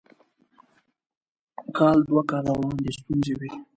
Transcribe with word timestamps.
کال 1.77 1.97
دوه 2.07 2.23
کاله 2.29 2.51
وړاندې 2.57 2.91
ستونزې 2.97 3.33
وې. 3.39 3.49